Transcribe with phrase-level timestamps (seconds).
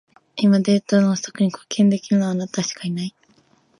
[0.35, 3.13] 今、データの不足に貢献できるのは、あなたしかいない。